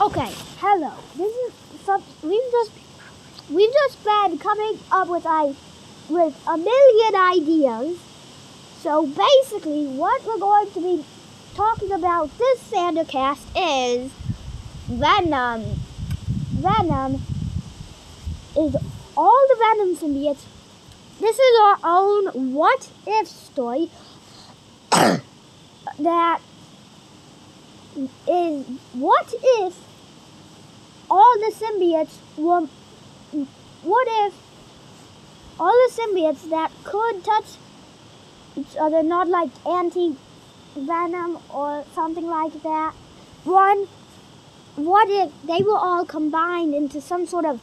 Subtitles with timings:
[0.00, 0.92] Okay, hello.
[1.16, 2.70] This is some, we've just
[3.50, 5.56] we've just been coming up with I
[6.08, 7.98] with a million ideas.
[8.78, 11.04] So basically, what we're going to be
[11.56, 14.12] talking about this Xandercast is
[14.86, 15.64] Venom.
[16.62, 17.14] Venom
[18.56, 18.76] is
[19.16, 20.44] all the Venom symbiotes.
[21.18, 23.90] This is our own what if story
[25.98, 26.40] that
[28.28, 29.87] is what if
[31.10, 32.66] all the symbiotes were
[33.82, 34.34] what if
[35.58, 37.56] all the symbiotes that could touch
[38.56, 40.16] each other not like anti
[40.76, 42.92] venom or something like that
[43.44, 43.86] one
[44.76, 47.60] what if they were all combined into some sort of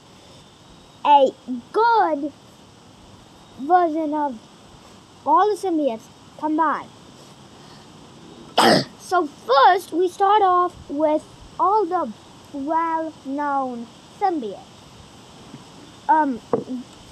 [1.05, 1.31] a
[1.72, 2.34] good
[3.59, 4.38] version of
[5.25, 6.89] all the symbiotes combined?
[9.05, 11.23] So first, we start off with
[11.59, 12.12] all the
[12.55, 13.88] well-known
[14.20, 14.59] symbiote.
[16.08, 16.39] Um,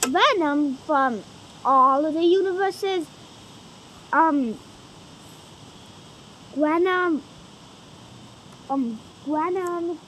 [0.02, 1.24] Venom from
[1.66, 3.08] all of the universes.
[4.12, 4.58] Um,
[6.56, 7.24] Venom.
[8.70, 10.00] Um, Venom.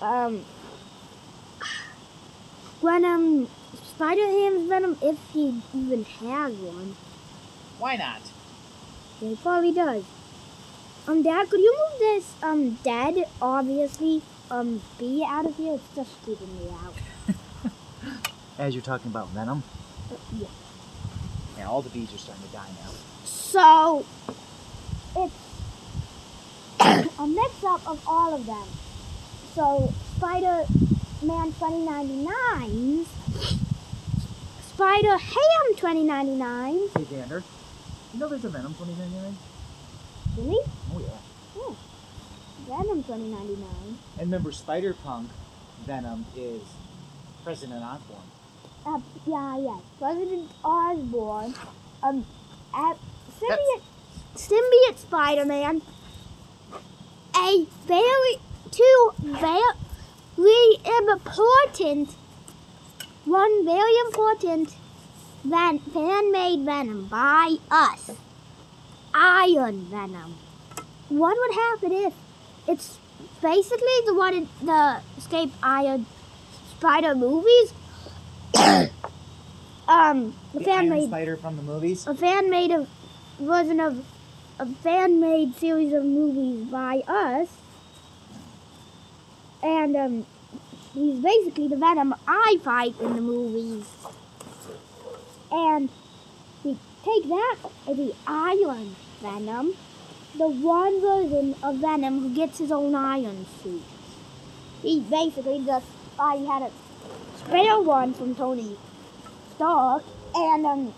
[0.00, 0.44] Um,
[2.82, 3.48] Venom.
[4.00, 6.96] Spider-Ham's Venom, if he even has one.
[7.78, 8.22] Why not?
[9.20, 10.04] He probably does.
[11.10, 15.74] Um, Dad, could you move this, um, dead, obviously, um, bee out of here?
[15.74, 16.94] It's just creeping me out.
[18.60, 19.64] As you're talking about Venom,
[20.08, 20.46] Uh, yeah.
[21.58, 22.90] yeah, all the bees are starting to die now.
[23.24, 24.06] So,
[25.16, 25.34] it's
[27.18, 28.68] a mix-up of all of them.
[29.56, 33.08] So, Spider-Man 2099's
[34.68, 37.42] Spider-Ham 2099, Hey, Xander,
[38.14, 39.36] you know there's a Venom 2099?
[40.38, 40.64] really?
[42.70, 43.98] Venom 2099.
[44.20, 45.28] And remember, Spider-Punk
[45.86, 46.62] Venom is
[47.42, 48.22] President Osborn.
[48.86, 49.78] Uh, yeah, yeah.
[49.98, 51.52] President Osborn,
[52.04, 52.24] um,
[52.72, 52.96] at
[53.40, 53.82] symbiote,
[54.36, 55.82] symbiote Spider-Man,
[57.36, 58.36] a very,
[58.70, 62.10] two very important,
[63.24, 64.76] one very important
[65.42, 68.12] van, fan-made Venom by us,
[69.12, 70.36] Iron Venom.
[71.08, 72.14] What would happen if
[72.70, 72.98] it's
[73.42, 76.06] basically the one in the Escape Iron
[76.76, 77.72] Spider movies?
[79.88, 82.06] um, the The fan made Spider from the movies.
[82.06, 82.88] a fan made of
[83.38, 84.04] version of
[84.58, 87.48] a fan made series of movies by us,
[89.62, 90.26] and um,
[90.94, 93.86] he's basically the Venom I fight in the movies,
[95.50, 95.88] and
[96.62, 97.56] we take that
[97.88, 99.74] as the Iron Venom,
[100.36, 103.82] the one version of Venom who gets his own iron suit.
[104.82, 105.86] He basically just
[106.16, 106.70] thought he had a
[107.38, 108.76] spare one from Tony
[109.54, 110.04] Stark,
[110.34, 110.94] and um,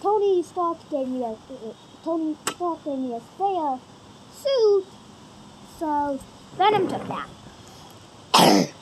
[0.00, 1.72] Tony Stark gave me a uh,
[2.04, 3.78] Tony Stark gave me a spare
[4.34, 4.86] suit,
[5.78, 6.20] so
[6.56, 7.28] Venom took that.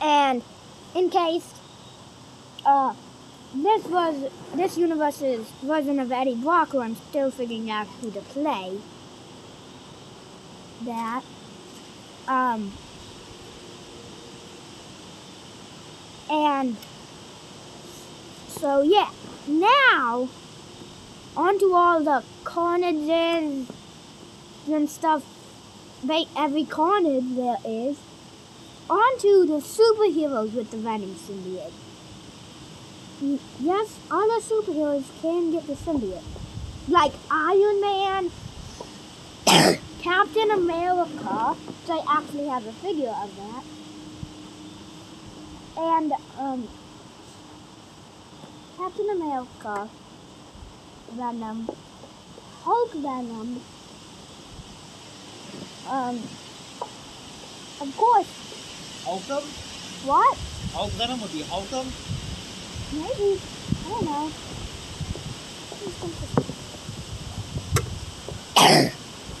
[0.00, 0.42] and
[0.94, 1.54] in case
[2.64, 2.94] uh,
[3.54, 8.78] this was this universe's version of Eddie Brock, I'm still figuring out who to play.
[10.84, 11.22] That
[12.28, 12.72] um
[16.30, 16.76] and
[18.48, 19.10] so yeah,
[19.46, 20.28] now
[21.36, 23.68] onto all the carnages
[24.70, 25.24] and stuff.
[26.36, 27.96] Every carnage there is.
[28.90, 31.72] Onto the superheroes with the Venom symbiote.
[33.22, 36.24] Yes, other superheroes can get the symbiote,
[36.88, 38.30] like Iron Man,
[40.02, 41.54] Captain America.
[41.54, 43.64] Which I actually have a figure of that,
[45.78, 46.68] and um.
[48.76, 49.88] Captain America,
[51.12, 51.68] Venom,
[52.64, 53.60] Hulk Venom,
[55.88, 56.16] um,
[57.80, 58.26] of course,
[59.04, 59.42] Hulkum?
[60.04, 60.36] what?
[60.72, 62.21] Hulk Venom would be Hulkum?
[62.92, 63.40] Maybe,
[63.86, 64.30] I don't know.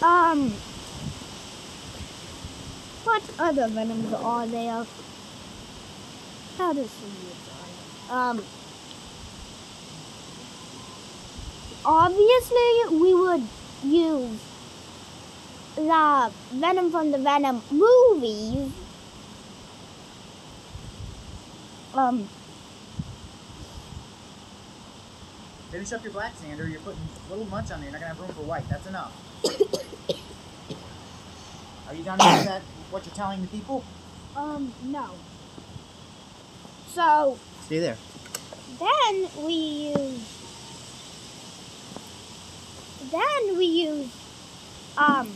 [0.02, 0.50] um,
[3.04, 4.86] what other Venoms are there?
[6.56, 8.14] How does are?
[8.14, 8.42] Um,
[11.84, 13.42] obviously we would
[13.84, 14.40] use
[15.76, 18.72] the Venom from the Venom movies.
[21.94, 22.28] Um,
[25.82, 26.70] Finish up your black, Xander.
[26.70, 27.90] You're putting a little much on there.
[27.90, 28.68] You're not going to have room for white.
[28.68, 29.12] That's enough.
[31.88, 32.62] Are you done with that?
[32.92, 33.84] What you're telling the people?
[34.36, 35.10] Um, no.
[36.86, 37.96] So Stay there.
[38.78, 40.38] then we use.
[43.10, 44.08] Then we use
[44.96, 45.32] um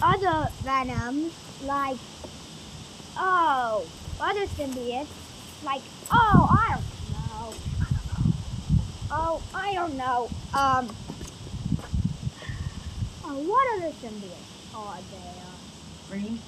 [0.00, 1.32] other venoms
[1.64, 1.98] like
[3.16, 3.84] oh
[4.20, 5.08] other symbiotes
[5.64, 5.82] like
[6.12, 6.78] oh I
[9.10, 10.88] oh I don't know um
[13.24, 15.44] oh what other symbiotes are there?
[16.10, 16.38] Green,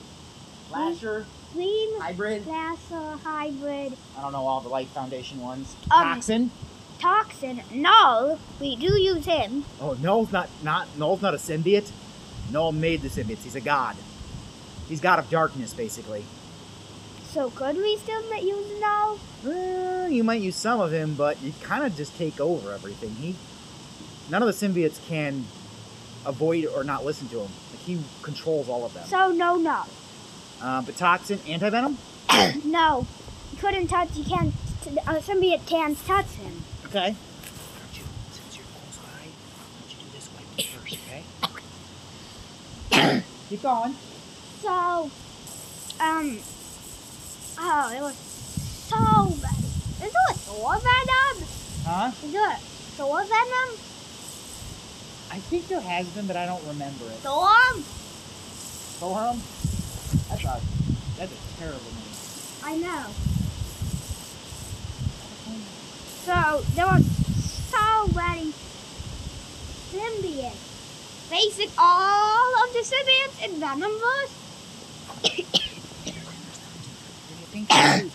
[0.72, 2.44] Lasher, Green, Hybrid.
[2.44, 5.74] Glassor, Hybrid, I don't know all the Life Foundation ones.
[5.90, 6.50] Um, Toxin.
[6.98, 7.62] Toxin.
[7.72, 9.64] No, we do use him.
[9.80, 11.90] Oh, Knull's not not Knull's not a symbiote.
[12.50, 13.42] Knull made the symbiotes.
[13.42, 13.96] He's a god.
[14.88, 16.24] He's god of darkness, basically.
[17.32, 19.18] So could we still use Knull?
[19.46, 23.10] Uh, you might use some of him, but you kind of just take over everything.
[23.10, 23.36] He,
[24.30, 25.44] none of the symbiotes can
[26.26, 27.50] avoid or not listen to him.
[27.70, 29.06] Like he controls all of them.
[29.06, 29.84] So no, no,
[30.60, 31.98] Um, but toxin, anti-venom.
[32.64, 33.06] no.
[33.52, 34.08] You couldn't touch.
[34.16, 34.52] You can't.
[35.06, 36.64] A symbiote can't touch him.
[36.86, 37.14] Okay.
[38.32, 40.98] Since you're close by, why don't you do this wipe first,
[42.98, 43.22] okay?
[43.48, 43.94] Keep going.
[44.62, 45.10] So,
[46.00, 46.38] um,
[47.60, 48.96] oh, it was so
[49.40, 49.58] bad.
[49.58, 51.44] Is it a Thor venom?
[51.84, 52.10] Huh?
[52.24, 52.58] Is it
[52.96, 53.76] Thor venom?
[55.32, 57.20] I think there has been, but I don't remember it.
[57.22, 57.46] Thor?
[59.00, 59.38] Thorham?
[60.28, 60.60] That's a
[61.16, 62.14] that's a terrible name.
[62.62, 63.06] I know.
[66.26, 67.04] So there was
[67.70, 68.52] so many
[69.90, 70.66] symbiotes.
[71.30, 74.34] Basic all of the symbiotes in Venomverse.
[75.08, 75.22] What
[77.28, 78.06] do you think it is?
[78.06, 78.12] Is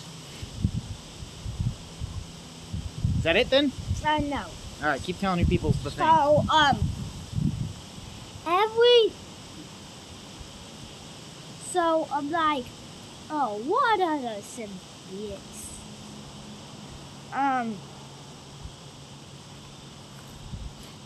[3.25, 3.71] that it then?
[4.05, 4.45] I know.
[4.81, 6.05] All right, keep telling your people the thing.
[6.07, 6.77] So um,
[8.47, 9.11] every.
[11.71, 12.65] So I'm like,
[13.31, 15.71] oh, what are the symbiotes?
[17.33, 17.75] Um.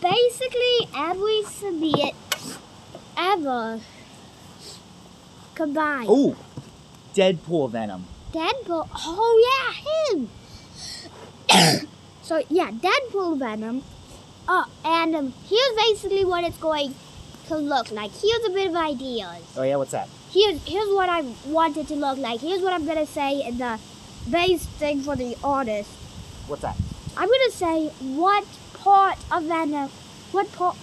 [0.02, 2.14] Basically, every symbiote
[3.16, 3.80] ever
[5.54, 6.06] combined.
[6.08, 6.36] Oh,
[7.14, 8.04] Deadpool venom.
[8.32, 8.88] Deadpool.
[8.94, 11.86] Oh yeah, him.
[12.30, 13.82] so yeah, Deadpool venom.
[14.46, 16.94] Oh, and um, here's basically what it's going
[17.48, 18.12] to look like.
[18.12, 19.42] Here's a bit of ideas.
[19.56, 20.08] Oh yeah, what's that?
[20.30, 22.40] Here's here's what I want it to look like.
[22.40, 23.80] Here's what I'm gonna say in the
[24.30, 25.90] base thing for the artist.
[26.46, 26.76] What's that?
[27.16, 29.90] I'm gonna say what part of venom,
[30.30, 30.76] what part,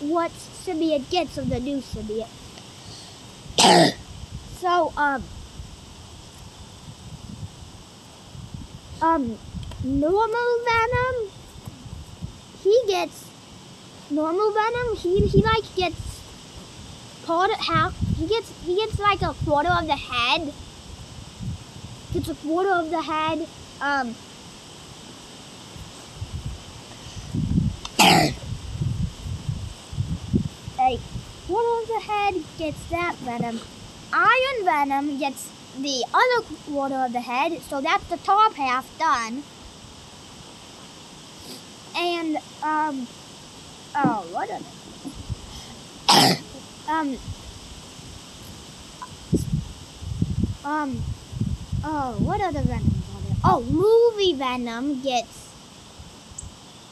[0.00, 0.32] what
[0.64, 2.32] symbiote gets of the new symbiote.
[4.58, 5.22] so um,
[9.02, 9.38] um,
[9.84, 11.30] normal venom,
[12.62, 13.24] he gets
[14.10, 14.96] normal venom.
[14.96, 16.20] He he like gets
[17.24, 17.94] part half.
[18.16, 20.52] He gets he gets like a quarter of the head.
[22.12, 23.46] Gets a quarter of the head.
[23.80, 24.14] Um.
[30.80, 30.98] a
[31.46, 33.60] quarter of the head gets that venom.
[34.12, 39.42] Iron venom gets the other quarter of the head, so that's the top half done.
[42.00, 43.06] And um,
[43.94, 44.56] oh, what they?
[46.88, 47.18] um,
[50.64, 51.02] um,
[51.84, 53.36] oh, what other venoms are there?
[53.44, 55.40] Oh, movie venom gets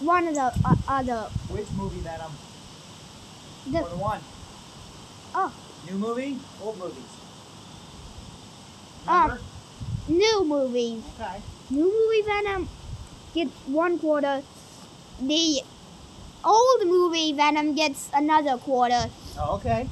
[0.01, 2.31] one of the uh, other Which movie Venom?
[3.67, 4.21] the than one.
[5.35, 5.53] Oh.
[5.91, 6.39] New movie?
[6.63, 7.03] Old movies?
[9.07, 9.37] Uh,
[10.09, 11.03] new movie.
[11.19, 11.41] okay.
[11.71, 12.69] New movie Venom
[13.35, 14.43] gets one quarter.
[15.21, 15.63] The
[16.45, 19.11] old movie Venom gets another quarter.
[19.39, 19.89] Oh, okay.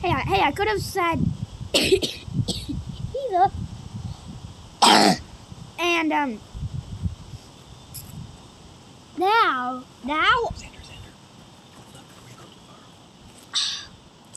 [0.00, 1.20] Hey, I, hey, I could have said
[1.74, 3.50] either.
[5.78, 6.40] and um,
[9.18, 11.12] now, now, Xander, Xander.
[11.94, 12.88] Look, we're gonna tomorrow.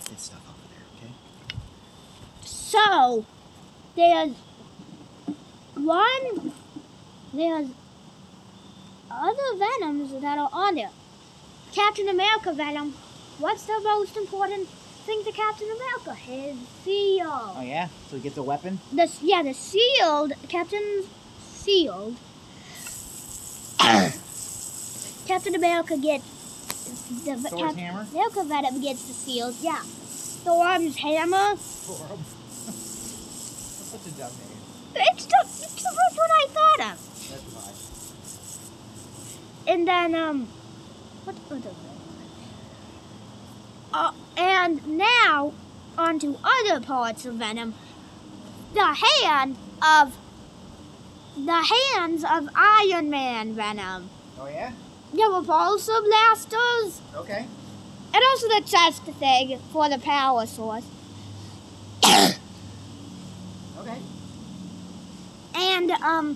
[0.10, 1.14] Get stuff off there, okay?
[2.44, 3.26] so
[3.96, 4.36] there's
[5.76, 6.52] one.
[7.34, 7.68] There's
[9.16, 10.92] other Venoms that are on there.
[11.74, 12.94] Captain America Venom.
[13.40, 14.68] What's the most important
[15.06, 16.14] thing to Captain America?
[16.16, 17.54] His seal.
[17.58, 17.90] Oh yeah.
[18.10, 18.80] So he gets a weapon.
[18.94, 21.08] The yeah, the sealed Captain's
[21.40, 22.16] sealed.
[25.28, 26.24] Captain America gets
[27.26, 28.06] the Thor's Cap- hammer?
[28.12, 29.56] America Venom gets the sealed.
[29.62, 31.56] Yeah, Storm's hammer.
[31.56, 32.20] Thorham.
[32.66, 34.56] That's such a dumb name.
[34.96, 37.15] It's the, it's the first one I thought of.
[39.68, 40.48] And then um,
[41.24, 41.72] what other?
[43.94, 45.54] Uh, and now,
[45.98, 47.74] onto other parts of Venom.
[48.74, 50.18] The hand of
[51.38, 54.10] the hands of Iron Man Venom.
[54.40, 54.72] Oh yeah.
[55.14, 57.46] The repulsor blasters, Okay.
[58.14, 60.86] and also the chest thing for the power source.
[63.78, 64.00] Okay.
[65.54, 66.36] And um,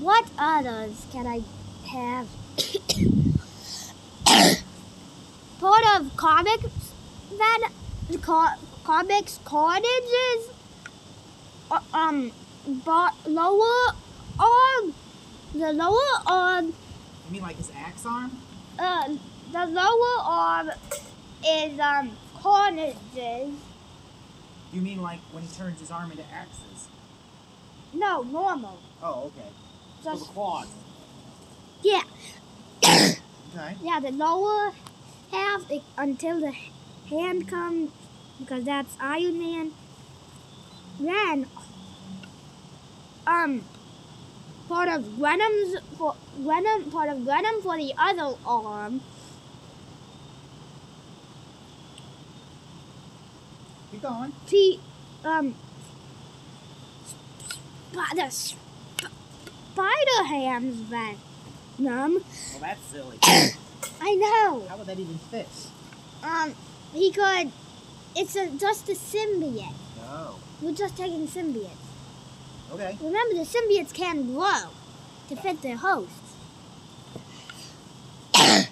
[0.00, 1.42] what others can I
[1.88, 2.26] have?
[5.60, 6.92] Part of comics
[7.38, 7.70] that
[8.22, 10.50] co- comics carnages.
[11.70, 12.32] uh, Um,
[12.84, 13.94] but lower
[14.38, 14.94] arm,
[15.54, 18.30] the lower arm, You mean like his axe arm?
[18.78, 19.08] uh,
[19.52, 20.70] the lower arm
[21.46, 22.10] is um
[22.42, 23.54] carnages.
[24.72, 26.88] You mean like when he turns his arm into axes?
[27.92, 28.78] No, normal.
[29.02, 29.48] Oh, okay.
[30.02, 30.66] So the Just claws.
[31.82, 32.02] yeah.
[33.82, 34.72] Yeah, the lower
[35.30, 36.52] half it, until the
[37.08, 37.90] hand comes,
[38.40, 39.72] because that's Iron Man.
[40.98, 41.46] Then,
[43.26, 43.64] um,
[44.68, 49.00] part of Venom's for Venom, part of Venom for the other arm.
[53.90, 54.32] Keep going.
[54.46, 54.80] T,
[55.24, 55.54] um,
[57.94, 58.58] sp- the sp-
[59.72, 60.76] spider ham's
[61.78, 62.14] Venom.
[62.14, 63.18] Well, that's silly.
[64.00, 64.66] I know.
[64.68, 65.48] How would that even fit?
[66.22, 66.54] Um,
[66.92, 67.50] he could.
[68.16, 69.72] It's a, just a symbiote.
[69.96, 70.36] No.
[70.60, 71.70] We're just taking symbiotes.
[72.72, 72.96] Okay.
[73.00, 74.70] Remember, the symbiotes can grow
[75.28, 76.34] to fit their hosts.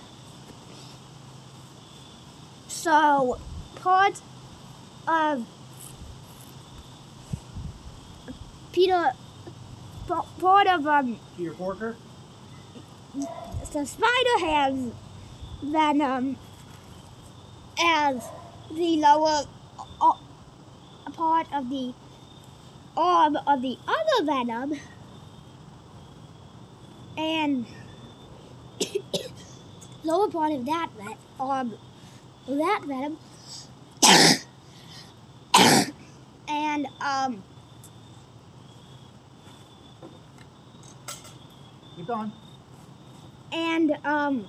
[2.68, 3.38] so,
[3.76, 4.20] part
[5.06, 5.46] of
[8.72, 9.12] Peter,
[10.40, 11.96] part of um, Peter Porker.
[13.14, 14.90] The spider has
[15.62, 16.36] venom
[17.78, 18.26] as
[18.70, 19.42] the lower
[20.00, 20.12] uh,
[21.12, 21.92] part of the
[22.96, 24.72] arm of the other venom
[27.18, 27.66] and
[30.04, 31.74] lower part of that vet arm
[32.48, 33.18] that venom
[36.48, 37.42] and um
[41.96, 42.32] Keep going.
[43.52, 44.46] And um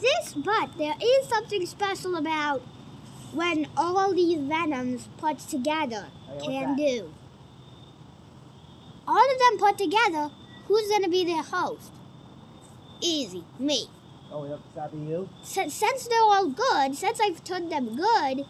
[0.00, 2.62] this but there is something special about
[3.32, 7.12] when all these venoms put together what's can do.
[9.06, 10.30] All of them put together,
[10.66, 11.92] who's gonna be their host?
[13.00, 13.86] Easy, me.
[14.30, 14.60] Oh, yep.
[14.74, 15.28] That be you.
[15.42, 18.44] Since, since they're all good, since I've turned them good,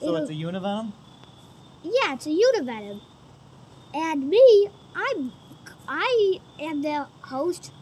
[0.00, 0.92] So it's a univenom.
[1.82, 3.00] yeah, it's a univenom.
[3.92, 5.32] And me, I'm
[5.88, 7.72] I am their host.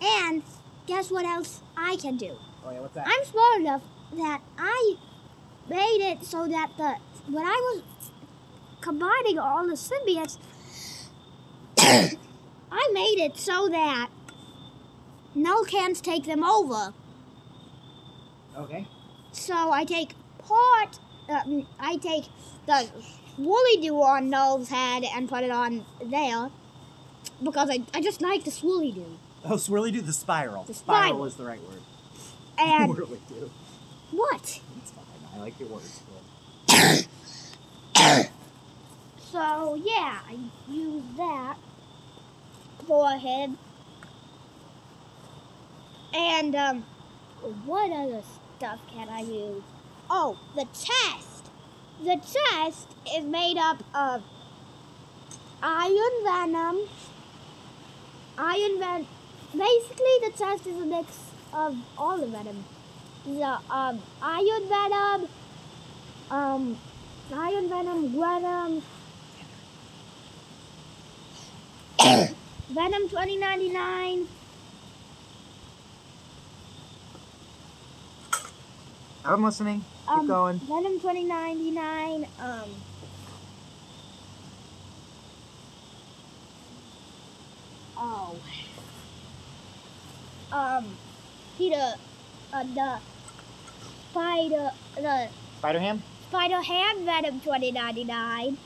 [0.00, 0.42] And
[0.86, 2.36] guess what else I can do?
[2.64, 2.80] Oh yeah.
[2.80, 3.06] What's that?
[3.06, 3.82] I'm smart enough
[4.16, 4.96] that I
[5.68, 6.96] made it so that the
[7.30, 7.82] when I was
[8.80, 10.38] combining all the symbiotes,
[11.78, 14.10] I made it so that
[15.34, 16.92] no cans take them over.
[18.56, 18.86] okay.
[19.32, 21.42] So I take part, uh,
[21.78, 22.24] I take
[22.66, 22.90] the
[23.38, 26.50] woolly dew on Knull's head and put it on there
[27.42, 29.19] because I, I just like the woolly dew.
[29.44, 30.64] Oh, swirly do the spiral.
[30.64, 31.24] The spiral.
[31.24, 31.80] is the right word.
[32.58, 33.50] And Swirly do.
[34.10, 34.60] what?
[34.78, 35.04] It's fine.
[35.34, 36.00] I like your words.
[39.32, 40.36] So yeah, I
[40.68, 41.56] use that
[42.86, 43.58] for him.
[46.12, 46.82] And um,
[47.64, 48.22] what other
[48.58, 49.62] stuff can I use?
[50.10, 51.46] Oh, the chest.
[52.02, 54.22] The chest is made up of
[55.62, 56.80] iron venom.
[58.36, 59.06] Iron venom.
[59.56, 61.18] Basically, the chest is a mix
[61.52, 62.64] of all the venom.
[63.26, 65.28] The um, iron venom,
[66.30, 66.78] um,
[67.32, 68.82] iron venom, venom,
[72.70, 74.26] Venom 2099.
[79.24, 79.84] I'm listening.
[80.08, 80.58] Keep Um, going.
[80.60, 82.26] Venom 2099.
[82.40, 82.70] Um.
[87.98, 88.36] Oh.
[90.52, 90.96] Um.
[91.56, 91.94] Peter.
[92.52, 92.98] Uh, the
[94.10, 94.70] spider.
[94.96, 95.28] The
[95.58, 96.02] Spider Ham.
[96.28, 98.56] Spider Ham Venom 2099.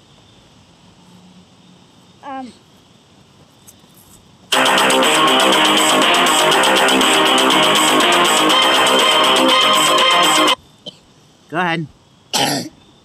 [2.22, 2.52] Um.
[11.48, 11.86] Go ahead.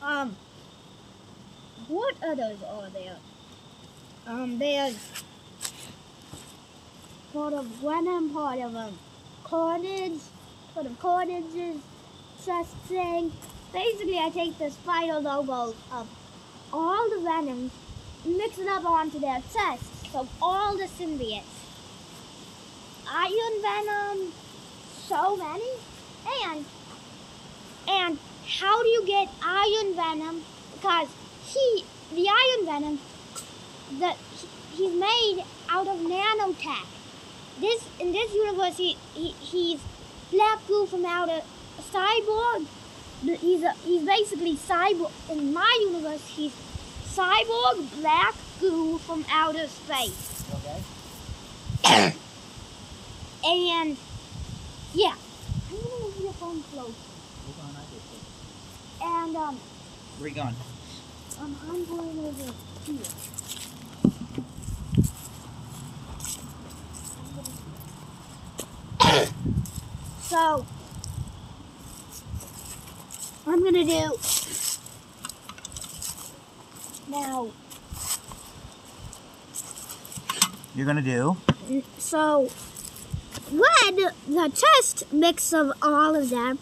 [0.01, 0.35] Um,
[1.87, 3.17] what others are there?
[4.25, 4.97] Um, there's
[7.33, 8.97] part of Venom, part of um,
[9.43, 10.19] Carnage,
[10.73, 11.77] part of Carnage's
[12.45, 13.31] chest thing.
[13.71, 16.07] Basically, I take the spider logos of
[16.73, 17.71] all the venoms,
[18.25, 20.11] mix it up onto their chest.
[20.11, 21.43] So all the symbiotes.
[23.11, 24.33] Iron venom,
[25.07, 25.69] so many,
[26.45, 26.65] and
[27.87, 28.19] and
[28.59, 30.43] how do you get iron venom?
[30.73, 31.07] Because
[31.45, 32.99] he, the iron venom,
[33.99, 36.85] the he- he's made out of nanotech.
[37.59, 39.79] This in this universe, he, he he's
[40.31, 41.41] Black Goo from outer
[41.91, 42.65] cyborg.
[43.21, 45.11] He's a, he's basically cyborg.
[45.29, 46.53] In my universe, he's
[47.13, 50.45] cyborg Black Goo from outer space.
[51.85, 52.13] Okay.
[53.41, 53.95] And
[54.93, 55.15] yeah,
[55.69, 56.93] I'm gonna move your phone close.
[56.93, 58.01] Hold on, I did.
[59.01, 59.55] And um,
[60.17, 60.55] Where you going?
[61.39, 62.43] um, I'm going over
[62.85, 63.38] here.
[70.29, 70.63] So
[73.47, 74.15] I'm gonna do
[77.07, 77.49] now.
[80.75, 81.35] You're gonna do.
[81.97, 82.51] So
[83.49, 86.59] when the test mix of all of them,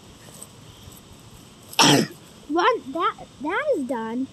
[2.48, 4.28] one that that is done.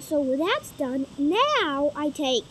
[0.00, 1.04] So that's done.
[1.18, 2.44] Now I take.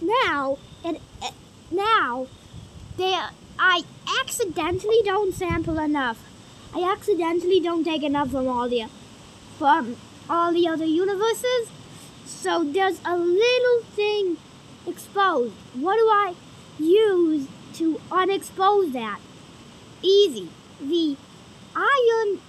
[0.00, 1.30] Now and uh,
[1.70, 2.26] now,
[2.96, 3.20] they
[3.62, 3.82] I
[4.22, 6.24] accidentally don't sample enough.
[6.74, 8.86] I accidentally don't take enough from all the
[9.58, 9.96] from
[10.30, 11.68] all the other universes.
[12.24, 14.38] So there's a little thing
[14.86, 15.52] exposed.
[15.74, 16.34] What do I
[16.78, 19.20] use to unexpose that?
[20.00, 20.48] Easy.
[20.80, 21.18] The
[21.76, 22.40] iron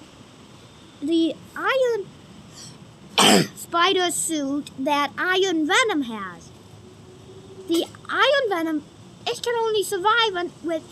[1.01, 6.49] the iron spider suit that Iron Venom has.
[7.67, 8.83] The Iron Venom
[9.27, 10.83] it can only survive with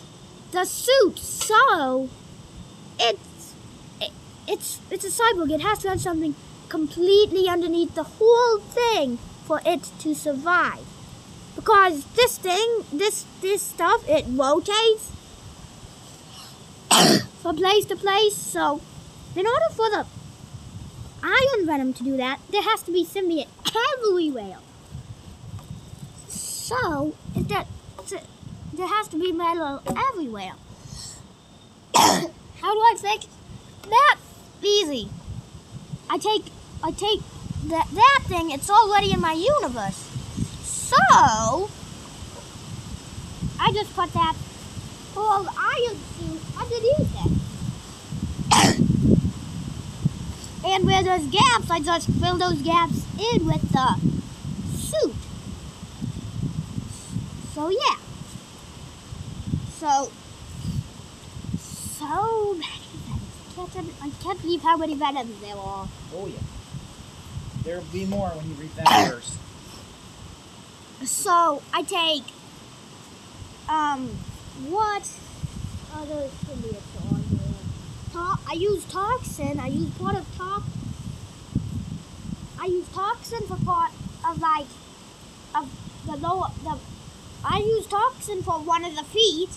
[0.52, 2.10] the suit, so
[3.00, 3.54] it's
[4.02, 4.12] it,
[4.48, 5.52] it's it's a cyborg.
[5.52, 6.36] It has to have something
[6.70, 10.86] completely underneath the whole thing for it to survive.
[11.56, 15.12] Because this thing, this this stuff, it rotates
[17.42, 18.36] from place to place.
[18.36, 18.82] So,
[19.36, 20.06] in order for the
[21.22, 23.48] Iron Venom to do that, there has to be symbiote
[23.98, 24.60] everywhere.
[26.28, 27.68] So, that
[28.74, 30.54] there has to be metal everywhere.
[31.96, 33.28] How do I fix
[33.84, 34.18] that?
[34.62, 35.10] Easy.
[36.10, 36.46] I take
[36.84, 37.22] I take
[37.68, 38.52] that that thing.
[38.52, 40.06] It's already in my universe.
[40.66, 41.70] So
[43.60, 44.36] I just put that
[45.16, 47.32] whole iron suit underneath it.
[50.66, 54.00] and where there's gaps, I just fill those gaps in with the
[54.76, 55.16] suit.
[57.54, 58.09] So yeah.
[59.90, 60.12] So
[61.58, 62.64] so many
[63.08, 63.58] venoms.
[63.58, 65.90] I can't, I can't believe how many venoms there are.
[66.14, 66.38] Oh yeah.
[67.64, 69.36] There'll be more when you read that verse.
[71.10, 72.22] So I take
[73.68, 74.10] um
[74.70, 75.10] what
[75.96, 77.40] other symbiotes on here?
[78.14, 79.60] To- I use toxin.
[79.60, 80.66] I use part of tox.
[82.60, 83.92] I use toxin for part
[84.28, 84.68] of like
[85.56, 85.68] of
[86.06, 86.78] the lower the.
[87.44, 89.50] I use toxin for one of the feet.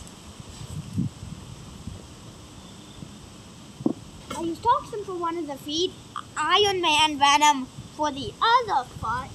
[4.43, 5.93] I use toxin for one of the feet.
[6.37, 9.31] Iron Man venom for the other foot.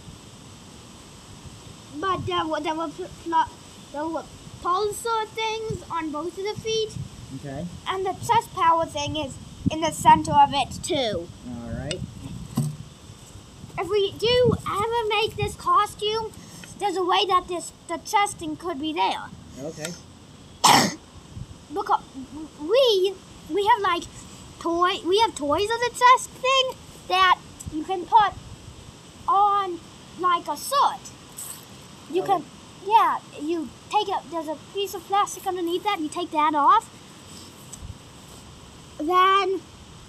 [1.98, 2.90] But there were there were
[3.94, 4.24] there were
[4.62, 6.92] pulsar things on both of the feet,
[7.38, 7.66] Okay.
[7.88, 9.34] and the chest power thing is
[9.72, 11.30] in the center of it too.
[11.48, 12.02] All right.
[13.80, 16.34] If we do ever make this costume,
[16.80, 19.24] there's a way that this the chesting could be there.
[19.64, 19.92] Okay.
[21.74, 22.02] Because
[22.62, 23.14] we
[23.50, 24.04] we have like
[24.60, 26.72] toy we have toys of the chest thing
[27.08, 27.40] that
[27.74, 28.34] you can put
[29.28, 29.80] on
[30.20, 31.12] like a suit.
[32.12, 32.44] You can
[32.86, 36.90] yeah, you take it there's a piece of plastic underneath that, you take that off.
[38.98, 39.62] Then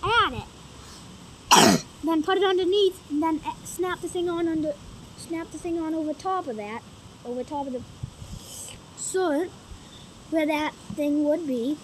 [0.02, 1.84] add it.
[2.04, 4.72] then put it underneath and then snap the thing on under
[5.16, 6.82] snap the thing on over top of that.
[7.24, 7.82] Over top of the
[8.96, 9.50] suit
[10.30, 11.76] where that thing would be.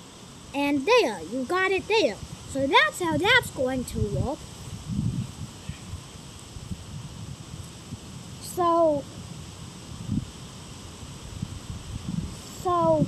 [0.55, 2.16] And there, you got it there.
[2.55, 4.38] So that's how that's going to work.
[8.43, 9.03] So,
[12.62, 13.07] so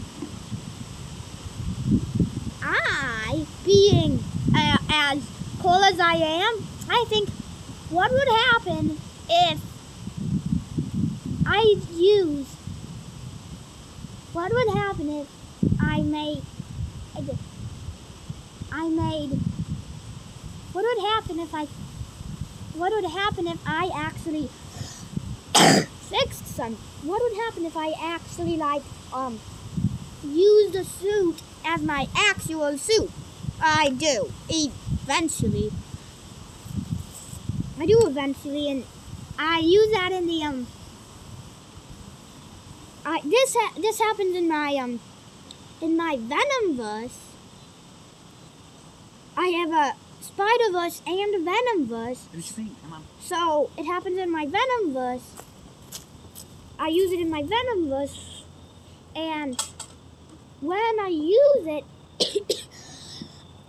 [2.61, 4.19] I, being
[4.53, 5.25] uh, as
[5.61, 7.29] cool as I am, I think
[7.91, 8.99] what would happen
[9.31, 9.61] if
[11.47, 12.53] I use
[14.33, 15.29] what would happen if
[15.81, 16.43] I make
[18.79, 19.31] I made.
[20.73, 21.67] What would happen if I?
[22.75, 24.49] What would happen if I actually
[26.11, 26.77] fixed some?
[27.03, 28.83] What would happen if I actually like
[29.15, 29.41] um
[30.23, 33.11] use the suit as my actual suit?
[33.63, 35.73] I do eventually.
[37.81, 38.85] I do eventually, and
[39.39, 40.67] I use that in the um.
[43.07, 45.01] I this ha- this happens in my um
[45.81, 47.36] in my Venomverse.
[49.37, 52.31] I have a Spider-Verse and a Venomverse.
[52.33, 52.83] Do what you think.
[52.83, 53.05] Come on.
[53.21, 55.43] So it happens in my Venomverse.
[56.79, 58.43] I use it in my Venomverse,
[59.15, 59.61] and
[60.61, 61.85] when I use it,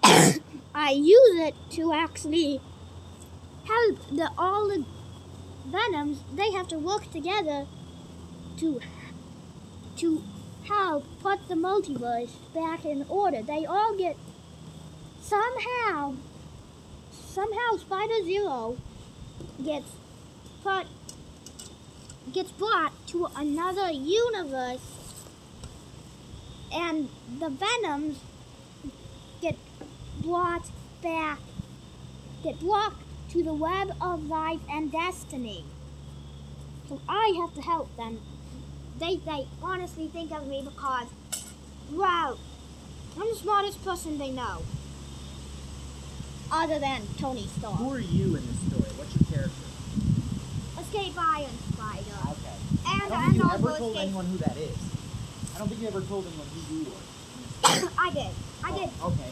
[0.76, 2.62] I use it to actually
[3.66, 4.86] help the all the
[5.66, 6.20] Venoms.
[6.34, 7.68] They have to work together
[8.58, 8.80] to
[9.98, 10.24] to
[10.68, 13.42] help put the multiverse back in order.
[13.42, 14.18] They all get
[15.28, 16.14] somehow
[17.12, 18.78] somehow Spider Zero
[19.64, 19.92] gets
[20.64, 20.88] put
[22.32, 24.80] gets brought to another universe
[26.74, 27.10] and
[27.40, 28.20] the venoms
[29.42, 29.56] get
[30.22, 30.70] brought
[31.04, 31.40] back
[32.44, 32.94] get brought
[33.30, 35.66] to the web of life and destiny.
[36.88, 38.20] So i have to help them.
[38.98, 41.08] They they honestly think of me because
[41.92, 42.38] wow
[43.20, 44.62] i'm the smartest person they know
[46.52, 48.90] other than tony stark Who are you in this story?
[48.98, 49.68] What's your character?
[50.80, 52.18] Escape Iron Spider.
[52.32, 52.56] Okay.
[52.88, 54.08] And, I don't and think you ever told Escape.
[54.08, 54.78] anyone who that is.
[55.56, 57.90] I don't think you ever told anyone who you were.
[58.00, 58.32] I did.
[58.64, 58.90] I did.
[59.02, 59.32] Oh, okay.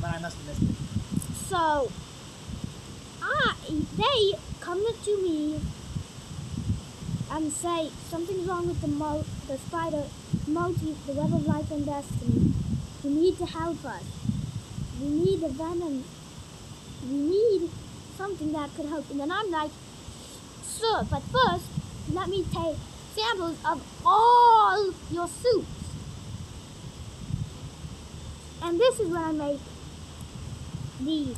[0.02, 1.34] then I must have missed it.
[1.48, 1.90] So,
[3.22, 3.54] I
[3.96, 5.60] they come to me
[7.30, 10.04] and say something's wrong with the mo- the spider
[10.46, 12.52] multi the web of life and destiny.
[13.02, 14.04] You need to help us.
[15.02, 16.04] We need the venom.
[17.08, 17.70] We need
[18.16, 19.10] something that could help.
[19.10, 19.70] And then I'm like,
[20.78, 21.66] sure, but first
[22.12, 22.76] let me take
[23.14, 25.66] samples of all your suits.
[28.62, 29.60] And this is when I make
[31.00, 31.34] the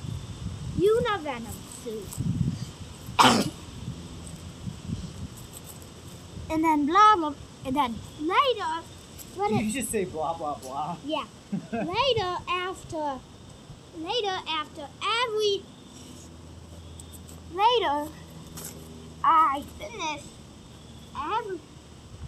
[0.79, 1.47] Univenom
[1.83, 2.07] suit.
[6.51, 8.83] and then blah blah and then later
[9.35, 10.97] when Did it you just say blah blah blah?
[11.05, 11.25] yeah.
[11.73, 13.19] later after
[13.99, 14.87] later after
[15.25, 15.63] every
[17.53, 18.11] later
[19.25, 20.23] I finish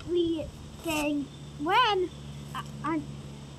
[0.07, 1.26] everything
[1.61, 2.11] when
[2.54, 3.00] uh, I, I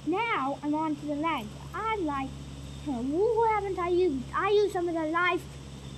[0.08, 1.50] now I'm on to the legs.
[1.74, 2.30] I'm like
[2.86, 4.26] who haven't I used?
[4.36, 5.44] I used some of the life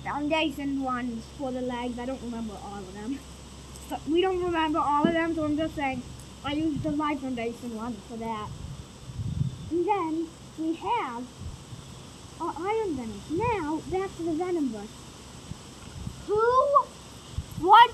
[0.04, 1.98] foundation ones for the legs.
[1.98, 3.18] I don't remember all of them.
[3.88, 6.02] So we don't remember all of them, so I'm just saying
[6.44, 8.48] I used the life foundation one for that.
[9.70, 11.24] And then we have
[12.40, 13.20] our Iron Venom.
[13.30, 14.88] Now back to the Venom bush.
[16.26, 16.40] Who,
[17.60, 17.90] what,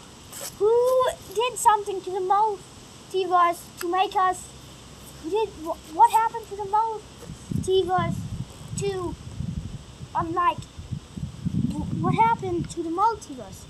[0.58, 4.46] who did something to the multiverse to make us?
[5.22, 8.14] Who did wh- what happened to the multiverse
[8.78, 9.14] to,
[10.32, 10.58] like,
[11.72, 13.64] wh- what happened to the multiverse?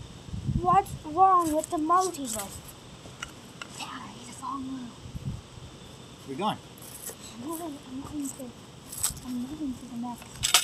[0.60, 2.56] What's wrong with the multiverse?
[3.78, 4.90] Dad, I need a phone room.
[6.28, 6.58] We're going.
[7.40, 8.44] I'm moving, I'm moving to,
[9.26, 10.57] I'm moving to the next.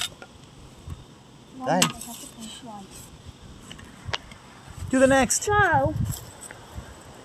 [4.90, 5.44] To the next.
[5.44, 5.94] So,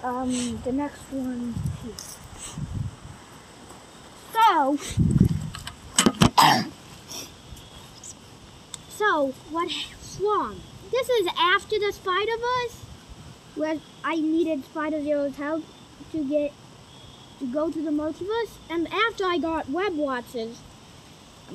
[0.04, 1.94] um, the next one here.
[4.34, 4.78] So,
[8.90, 10.62] so what's wrong?
[10.92, 12.84] This is after the Spider Verse,
[13.56, 15.64] where I needed Spider Zero's help
[16.12, 16.54] to get
[17.40, 20.60] to go to the multiverse, and after I got web watches,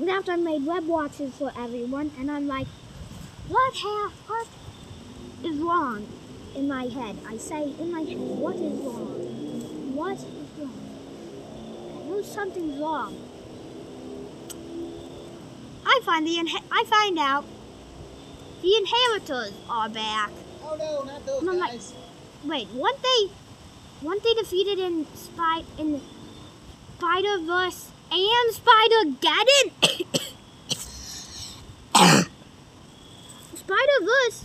[0.08, 2.66] after I made web watches for everyone, and I'm like,
[3.48, 4.46] what ha- what
[5.44, 6.06] is wrong?
[6.54, 7.16] in my head.
[7.26, 9.94] I say in my head, what is wrong?
[9.96, 10.24] What is
[10.56, 12.00] wrong?
[12.00, 13.16] I know something's wrong.
[15.84, 16.38] I find the
[16.70, 17.44] I find out
[18.62, 20.30] the inheritors are back.
[20.62, 21.92] Oh no, not those And I'm like- guys.
[22.44, 23.30] Wait, weren't they
[24.00, 26.00] weren't they defeated in Spy in
[26.98, 29.70] Spider Verse and Spider Geddon?
[33.54, 34.44] Spider Verse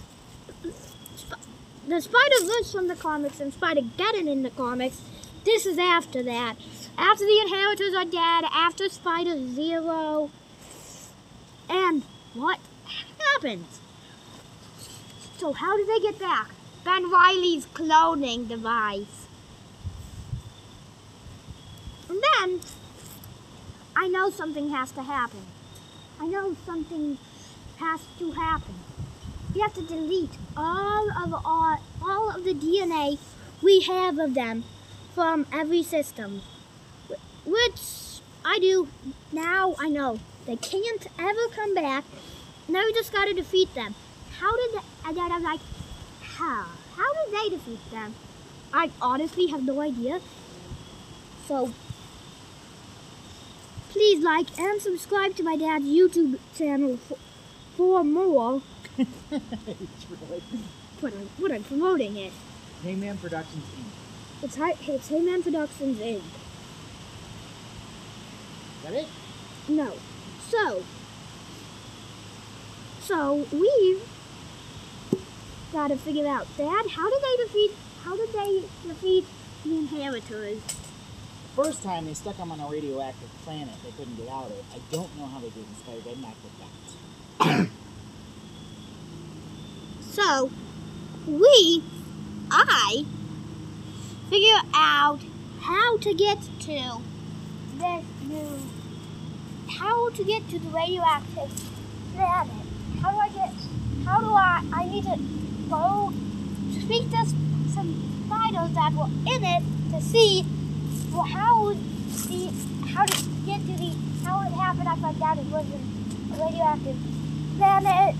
[1.89, 5.01] the Spider Verse from the comics and Spider Geddon in the comics.
[5.43, 6.55] This is after that.
[6.97, 10.29] After the Inheritors are dead, after Spider Zero.
[11.67, 12.03] And
[12.35, 12.59] what
[13.17, 13.65] happened?
[15.37, 16.51] So how did they get back?
[16.85, 19.25] Ben Reilly's cloning device.
[22.07, 22.59] And then
[24.01, 25.41] I know something has to happen.
[26.21, 27.17] I know something
[27.79, 28.75] has to happen.
[29.53, 33.17] We have to delete all of our all of the DNA
[33.61, 34.63] we have of them
[35.13, 36.43] from every system.
[37.45, 38.87] Which I do
[39.33, 40.19] now I know.
[40.45, 42.05] They can't ever come back.
[42.69, 43.95] Now we just gotta defeat them.
[44.39, 45.59] How did they, and then I'm like,
[46.21, 46.67] how?
[46.95, 48.15] How did they defeat them?
[48.73, 50.21] I honestly have no idea.
[51.49, 51.73] So
[53.89, 57.17] please like and subscribe to my dad's YouTube channel for,
[57.75, 58.61] for more.
[58.97, 60.41] it's really
[60.99, 62.31] What I'm, what I'm promoting it.
[62.83, 64.43] Hangman Productions Inc.
[64.43, 66.17] It's, Hi- it's Heyman Productions Inc.
[66.17, 66.21] Is
[68.83, 69.07] that it?
[69.67, 69.93] No.
[70.47, 70.83] So,
[73.01, 74.01] so we've
[75.73, 77.71] gotta figure out, Dad, how did they defeat,
[78.03, 79.25] how did they defeat
[79.65, 80.59] the inheritors?
[81.55, 84.63] First time they stuck them on a radioactive planet they couldn't get out of.
[84.73, 87.69] I don't know how they did in Spider-Man with that.
[90.11, 90.51] So,
[91.27, 91.83] we,
[92.51, 93.05] I,
[94.29, 95.19] figure out
[95.61, 97.01] how to get to
[97.77, 98.59] this new,
[99.69, 101.51] how to get to the radioactive
[102.15, 102.53] planet.
[103.01, 103.53] How do I get,
[104.05, 105.17] how do I, I need to
[105.69, 106.11] go
[106.71, 107.25] speak to
[107.73, 110.45] some spiders that were in it to see
[111.11, 111.77] well, how would
[112.27, 112.51] the,
[112.87, 114.87] how to get to the, how it happened.
[114.87, 116.97] I thought that it was a radioactive
[117.57, 118.15] planet.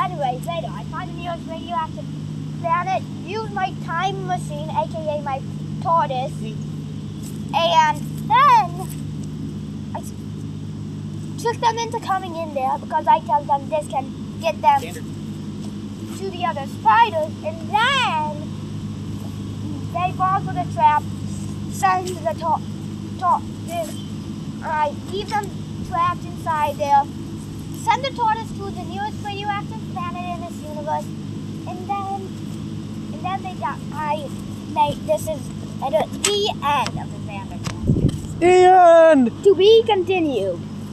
[0.00, 2.04] Anyway, later, I find the nearest radioactive
[2.60, 5.40] planet, use my time machine, aka my
[5.82, 6.32] tortoise,
[7.54, 8.70] and then
[9.94, 10.02] I
[11.40, 15.04] trick them into coming in there because I tell them this can get them Standard.
[16.18, 18.50] to the other spiders, and then
[19.92, 21.02] they fall for the trap,
[21.76, 22.62] send the top,
[23.18, 23.90] top, this,
[24.62, 25.44] I keep them
[25.88, 27.04] trapped inside there,
[27.84, 31.04] send the tortoise to the nearest radioactive planet in this universe,
[31.68, 32.28] and then,
[33.12, 33.78] and then they die.
[33.92, 34.28] I,
[34.72, 35.40] they, this is
[35.82, 37.60] at the end of the Xander.
[38.40, 39.44] The end!
[39.44, 40.58] To be continued.